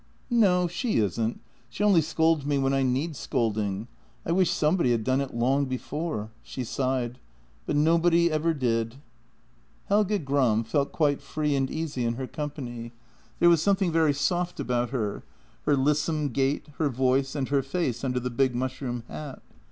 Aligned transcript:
"No, 0.31 0.67
she 0.67 0.97
isn't. 0.97 1.39
She 1.69 1.83
only 1.83 2.01
scolds 2.01 2.43
me 2.43 2.57
when 2.57 2.73
I 2.73 2.81
need 2.81 3.15
scolding: 3.15 3.87
I 4.25 4.31
wish 4.31 4.49
somebody 4.49 4.93
had 4.93 5.03
done 5.03 5.21
it 5.21 5.35
long 5.35 5.65
before." 5.65 6.31
She 6.41 6.63
sighed." 6.63 7.19
But 7.67 7.75
nobody 7.75 8.31
ever 8.31 8.55
did." 8.55 8.95
Helge 9.89 10.25
Gram 10.25 10.63
felt 10.63 10.91
quite 10.91 11.21
free 11.21 11.55
and 11.55 11.69
easy 11.69 12.03
in 12.03 12.15
her 12.15 12.25
company. 12.25 12.93
There 13.37 13.47
was 13.49 13.61
something 13.61 13.91
very 13.91 14.13
soft 14.15 14.59
about 14.59 14.89
her— 14.89 15.21
her 15.67 15.75
lissom 15.77 16.29
gait, 16.29 16.65
her 16.79 16.89
voice, 16.89 17.35
and 17.35 17.49
her 17.49 17.61
face 17.61 18.03
under 18.03 18.19
the 18.19 18.31
big 18.31 18.55
mushroom 18.55 19.03
hat. 19.07 19.43